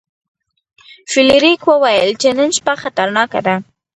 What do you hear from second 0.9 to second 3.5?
فلیریک وویل چې نن شپه خطرناکه